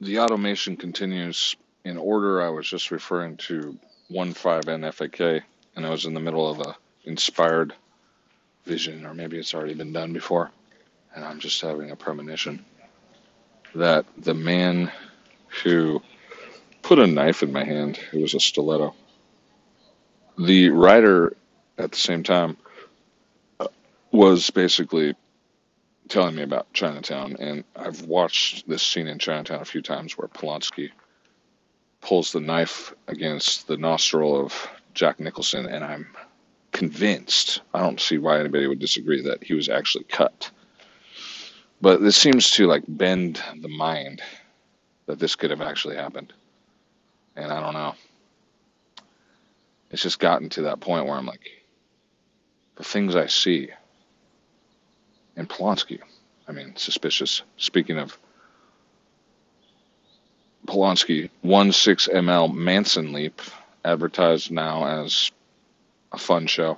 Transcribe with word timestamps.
The 0.00 0.20
automation 0.20 0.76
continues 0.76 1.56
in 1.84 1.96
order. 1.96 2.40
I 2.40 2.50
was 2.50 2.68
just 2.68 2.90
referring 2.90 3.36
to 3.48 3.78
15NFAK, 4.10 5.42
and 5.74 5.86
I 5.86 5.90
was 5.90 6.06
in 6.06 6.14
the 6.14 6.20
middle 6.20 6.48
of 6.48 6.60
a 6.60 6.76
inspired 7.04 7.74
vision, 8.64 9.04
or 9.04 9.14
maybe 9.14 9.38
it's 9.38 9.54
already 9.54 9.74
been 9.74 9.92
done 9.92 10.12
before, 10.12 10.50
and 11.14 11.24
I'm 11.24 11.40
just 11.40 11.60
having 11.60 11.90
a 11.90 11.96
premonition 11.96 12.64
that 13.74 14.06
the 14.16 14.34
man 14.34 14.92
who 15.62 16.02
put 16.82 16.98
a 16.98 17.06
knife 17.06 17.42
in 17.42 17.52
my 17.52 17.64
hand, 17.64 17.98
it 18.12 18.20
was 18.20 18.34
a 18.34 18.40
stiletto, 18.40 18.94
the 20.38 20.70
writer 20.70 21.36
at 21.76 21.90
the 21.90 21.98
same 21.98 22.22
time 22.22 22.56
uh, 23.58 23.66
was 24.12 24.50
basically 24.50 25.14
telling 26.08 26.34
me 26.34 26.42
about 26.42 26.72
Chinatown, 26.72 27.36
and 27.38 27.64
I've 27.76 28.02
watched 28.02 28.68
this 28.68 28.82
scene 28.82 29.06
in 29.06 29.18
Chinatown 29.18 29.60
a 29.60 29.64
few 29.64 29.82
times 29.82 30.16
where 30.16 30.28
Polanski 30.28 30.90
pulls 32.00 32.32
the 32.32 32.40
knife 32.40 32.94
against 33.06 33.66
the 33.66 33.76
nostril 33.76 34.40
of 34.40 34.68
Jack 34.94 35.20
Nicholson, 35.20 35.66
and 35.66 35.84
I'm 35.84 36.06
convinced, 36.72 37.62
I 37.74 37.80
don't 37.80 38.00
see 38.00 38.18
why 38.18 38.38
anybody 38.38 38.66
would 38.66 38.78
disagree, 38.78 39.22
that 39.22 39.42
he 39.42 39.54
was 39.54 39.68
actually 39.68 40.04
cut. 40.04 40.50
But 41.80 42.00
this 42.00 42.16
seems 42.16 42.50
to 42.52 42.66
like 42.66 42.84
bend 42.88 43.42
the 43.60 43.68
mind 43.68 44.22
that 45.06 45.18
this 45.18 45.36
could 45.36 45.50
have 45.50 45.60
actually 45.60 45.96
happened. 45.96 46.32
And 47.36 47.52
I 47.52 47.60
don't 47.60 47.74
know. 47.74 47.94
It's 49.90 50.02
just 50.02 50.18
gotten 50.18 50.48
to 50.50 50.62
that 50.62 50.80
point 50.80 51.06
where 51.06 51.16
I'm 51.16 51.26
like, 51.26 51.64
the 52.76 52.84
things 52.84 53.16
I 53.16 53.26
see 53.26 53.70
and 55.38 55.48
Polanski. 55.48 56.00
I 56.46 56.52
mean, 56.52 56.74
suspicious. 56.76 57.42
Speaking 57.56 57.98
of 57.98 58.18
Polanski, 60.66 61.30
16ML 61.44 62.54
Manson 62.54 63.12
Leap, 63.12 63.40
advertised 63.84 64.50
now 64.50 65.04
as 65.04 65.30
a 66.12 66.18
fun 66.18 66.46
show. 66.46 66.76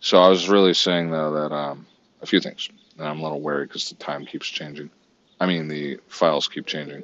So 0.00 0.18
I 0.18 0.28
was 0.28 0.48
really 0.48 0.74
saying, 0.74 1.10
though, 1.10 1.32
that 1.32 1.54
um, 1.54 1.86
a 2.22 2.26
few 2.26 2.40
things. 2.40 2.68
And 2.98 3.06
I'm 3.06 3.20
a 3.20 3.22
little 3.22 3.40
wary 3.40 3.66
because 3.66 3.90
the 3.90 3.96
time 3.96 4.24
keeps 4.24 4.48
changing. 4.48 4.90
I 5.38 5.46
mean, 5.46 5.68
the 5.68 5.98
files 6.08 6.48
keep 6.48 6.66
changing. 6.66 7.02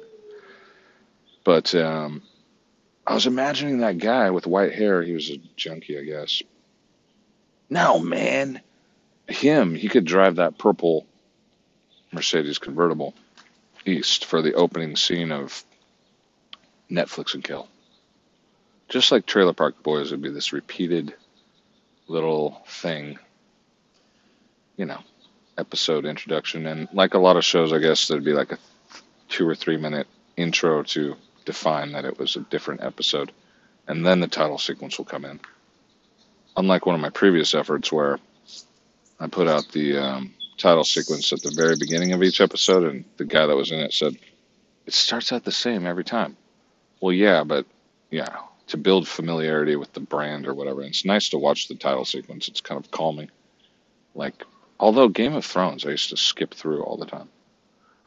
But 1.43 1.75
um, 1.75 2.23
I 3.05 3.13
was 3.13 3.27
imagining 3.27 3.79
that 3.79 3.99
guy 3.99 4.31
with 4.31 4.47
white 4.47 4.73
hair. 4.73 5.03
He 5.03 5.13
was 5.13 5.29
a 5.29 5.37
junkie, 5.55 5.99
I 5.99 6.03
guess. 6.03 6.41
No, 7.69 7.99
man 7.99 8.61
him, 9.27 9.75
he 9.75 9.89
could 9.89 10.05
drive 10.05 10.35
that 10.35 10.57
purple 10.57 11.05
Mercedes 12.11 12.59
convertible 12.59 13.13
east 13.85 14.25
for 14.25 14.41
the 14.41 14.53
opening 14.53 14.95
scene 14.95 15.31
of 15.31 15.63
Netflix 16.89 17.33
and 17.33 17.43
Kill. 17.43 17.67
Just 18.89 19.11
like 19.11 19.25
Trailer 19.25 19.53
Park 19.53 19.81
Boys 19.81 20.11
would 20.11 20.21
be 20.21 20.29
this 20.29 20.53
repeated 20.53 21.13
little 22.07 22.61
thing, 22.67 23.17
you 24.77 24.85
know, 24.85 24.99
episode 25.57 26.05
introduction. 26.05 26.67
And 26.67 26.87
like 26.93 27.13
a 27.13 27.19
lot 27.19 27.37
of 27.37 27.45
shows, 27.45 27.73
I 27.73 27.79
guess 27.79 28.07
there'd 28.07 28.23
be 28.23 28.33
like 28.33 28.51
a 28.51 28.57
two 29.29 29.47
or 29.47 29.55
three 29.55 29.77
minute 29.77 30.07
intro 30.37 30.83
to 30.83 31.15
define 31.45 31.93
that 31.93 32.05
it 32.05 32.19
was 32.19 32.35
a 32.35 32.41
different 32.41 32.83
episode. 32.83 33.31
And 33.87 34.05
then 34.05 34.19
the 34.19 34.27
title 34.27 34.57
sequence 34.57 34.97
will 34.97 35.05
come 35.05 35.25
in. 35.25 35.39
Unlike 36.55 36.85
one 36.85 36.95
of 36.95 37.01
my 37.01 37.09
previous 37.09 37.55
efforts 37.55 37.91
where 37.91 38.19
I 39.23 39.27
put 39.27 39.47
out 39.47 39.69
the 39.69 39.97
um, 39.97 40.33
title 40.57 40.83
sequence 40.83 41.31
at 41.31 41.41
the 41.41 41.53
very 41.55 41.77
beginning 41.77 42.11
of 42.11 42.21
each 42.21 42.41
episode, 42.41 42.83
and 42.83 43.05
the 43.15 43.23
guy 43.23 43.45
that 43.45 43.55
was 43.55 43.71
in 43.71 43.79
it 43.79 43.93
said, 43.93 44.17
It 44.85 44.93
starts 44.93 45.31
out 45.31 45.45
the 45.45 45.51
same 45.51 45.87
every 45.87 46.03
time. 46.03 46.35
Well, 46.99 47.13
yeah, 47.13 47.45
but 47.45 47.65
yeah, 48.11 48.35
to 48.67 48.75
build 48.75 49.07
familiarity 49.07 49.77
with 49.77 49.93
the 49.93 50.01
brand 50.01 50.45
or 50.45 50.53
whatever. 50.53 50.81
And 50.81 50.89
it's 50.89 51.05
nice 51.05 51.29
to 51.29 51.37
watch 51.37 51.69
the 51.69 51.75
title 51.75 52.03
sequence, 52.03 52.49
it's 52.49 52.59
kind 52.59 52.83
of 52.83 52.91
calming. 52.91 53.31
Like, 54.13 54.43
although 54.77 55.07
Game 55.07 55.35
of 55.35 55.45
Thrones, 55.45 55.85
I 55.85 55.91
used 55.91 56.09
to 56.09 56.17
skip 56.17 56.53
through 56.53 56.83
all 56.83 56.97
the 56.97 57.05
time. 57.05 57.29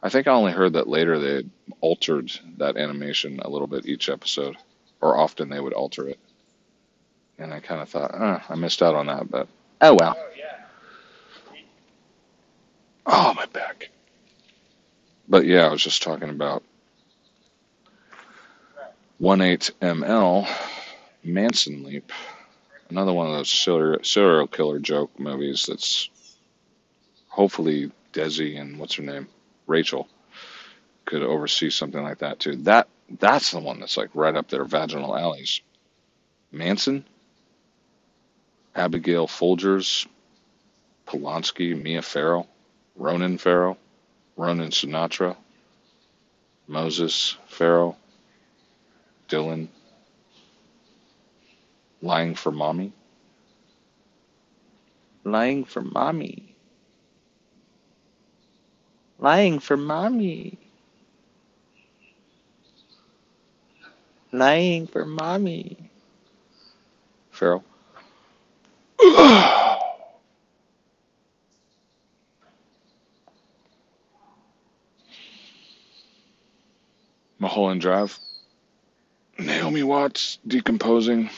I 0.03 0.09
think 0.09 0.27
I 0.27 0.33
only 0.33 0.51
heard 0.51 0.73
that 0.73 0.87
later 0.87 1.17
they 1.17 1.49
altered 1.81 2.31
that 2.57 2.77
animation 2.77 3.39
a 3.39 3.49
little 3.49 3.67
bit 3.67 3.87
each 3.87 4.07
episode, 4.07 4.55
or 5.01 5.17
often 5.17 5.49
they 5.49 5.59
would 5.59 5.73
alter 5.73 6.09
it. 6.09 6.19
And 7.39 7.51
I 7.51 7.59
kind 7.59 7.81
of 7.81 7.89
thought, 7.89 8.13
eh, 8.13 8.39
I 8.49 8.55
missed 8.55 8.83
out 8.83 8.93
on 8.93 9.07
that, 9.07 9.31
but 9.31 9.47
oh 9.81 9.97
well. 9.99 10.15
Oh, 13.09 13.33
my 13.33 13.45
back. 13.45 13.89
But 15.29 15.45
yeah, 15.45 15.65
I 15.65 15.71
was 15.71 15.81
just 15.81 16.03
talking 16.03 16.29
about 16.29 16.61
18ML 19.21 20.47
Manson 21.23 21.83
Leap. 21.83 22.11
Another 22.89 23.13
one 23.13 23.27
of 23.27 23.33
those 23.33 23.49
serial, 23.49 24.03
serial 24.03 24.47
killer 24.47 24.79
joke 24.79 25.17
movies 25.19 25.65
that's 25.67 26.09
hopefully 27.27 27.91
Desi 28.13 28.59
and 28.59 28.77
what's 28.77 28.95
her 28.95 29.03
name? 29.03 29.27
Rachel 29.67 30.07
could 31.05 31.23
oversee 31.23 31.69
something 31.69 32.01
like 32.01 32.19
that 32.19 32.39
too. 32.39 32.57
That 32.57 32.87
that's 33.19 33.51
the 33.51 33.59
one 33.59 33.79
that's 33.79 33.97
like 33.97 34.09
right 34.13 34.35
up 34.35 34.49
there, 34.49 34.65
vaginal 34.65 35.17
alleys. 35.17 35.61
Manson, 36.51 37.05
Abigail 38.75 39.27
Folgers, 39.27 40.07
Polanski, 41.05 41.81
Mia 41.81 42.01
Farrow. 42.01 42.47
Ronan 42.97 43.37
Farrow, 43.37 43.77
Ronan 44.35 44.71
Sinatra, 44.71 45.37
Moses 46.67 47.37
Farrow, 47.47 47.95
Dylan, 49.29 49.67
Lying 52.01 52.35
for 52.35 52.51
Mommy. 52.51 52.91
Lying 55.23 55.65
for 55.65 55.81
Mommy. 55.81 56.55
Lying 59.19 59.59
for 59.59 59.77
Mommy. 59.77 60.57
Lying 64.31 64.87
for 64.87 65.05
Mommy. 65.05 65.89
Farrow. 67.31 67.63
Mulholland 77.47 77.79
Drive. 77.79 78.19
Naomi 79.39 79.81
Watts 79.81 80.37
decomposing. 80.45 81.29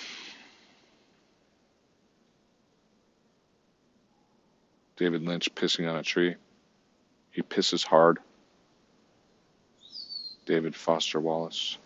David 4.98 5.22
Lynch 5.22 5.54
pissing 5.54 5.88
on 5.88 5.98
a 5.98 6.02
tree. 6.02 6.36
He 7.30 7.44
pisses 7.44 7.86
hard. 7.86 8.18
David 10.48 10.76
Foster 10.76 11.20
Wallace. 11.20 11.78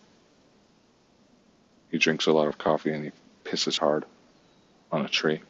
He 1.90 1.98
drinks 1.98 2.24
a 2.24 2.32
lot 2.32 2.48
of 2.48 2.56
coffee 2.56 2.94
and 2.94 3.04
he 3.04 3.12
pisses 3.44 3.78
hard 3.78 4.06
on 4.90 5.04
a 5.04 5.08
tree. 5.08 5.42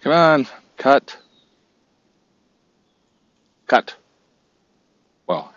Come 0.00 0.12
on, 0.12 0.46
cut. 0.78 1.18
Cut. 3.66 3.96
Well, 5.32 5.48